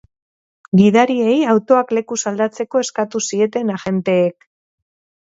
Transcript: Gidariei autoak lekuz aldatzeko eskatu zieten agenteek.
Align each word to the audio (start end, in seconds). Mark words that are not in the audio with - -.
Gidariei 0.79 1.35
autoak 1.51 1.93
lekuz 1.97 2.19
aldatzeko 2.31 2.81
eskatu 2.87 3.21
zieten 3.27 3.71
agenteek. 3.75 4.49